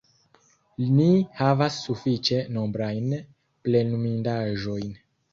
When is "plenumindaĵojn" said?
3.67-4.89